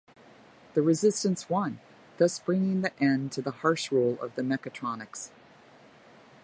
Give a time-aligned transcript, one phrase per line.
[0.73, 1.79] The Resistance won,
[2.17, 5.29] thus bringing the end to the harsh rule of Mechatronics.